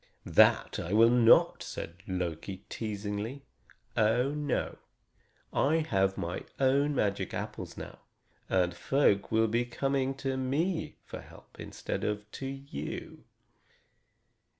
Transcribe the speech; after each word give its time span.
"That 0.25 0.79
I 0.79 0.93
will 0.93 1.11
not," 1.11 1.61
said 1.61 1.97
Loki 2.07 2.63
teasingly. 2.69 3.43
"Oh, 3.95 4.31
no! 4.31 4.79
I 5.53 5.75
have 5.81 6.17
my 6.17 6.43
own 6.59 6.95
magic 6.95 7.35
apples 7.35 7.77
now, 7.77 7.99
and 8.49 8.73
folk 8.73 9.31
will 9.31 9.47
be 9.47 9.63
coming 9.63 10.15
to 10.15 10.37
me 10.37 10.95
for 11.05 11.21
help 11.21 11.59
instead 11.59 12.03
of 12.03 12.25
to 12.31 12.47
you." 12.47 13.25